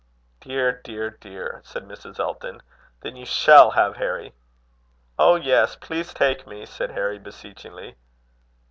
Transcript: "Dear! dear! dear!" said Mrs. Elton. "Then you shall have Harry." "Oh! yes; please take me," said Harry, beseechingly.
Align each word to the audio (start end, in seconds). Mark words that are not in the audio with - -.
"Dear! 0.39 0.81
dear! 0.83 1.11
dear!" 1.11 1.61
said 1.63 1.83
Mrs. 1.87 2.17
Elton. 2.17 2.63
"Then 3.01 3.15
you 3.15 3.23
shall 3.27 3.69
have 3.75 3.97
Harry." 3.97 4.33
"Oh! 5.19 5.35
yes; 5.35 5.75
please 5.75 6.11
take 6.11 6.47
me," 6.47 6.65
said 6.65 6.89
Harry, 6.89 7.19
beseechingly. 7.19 7.95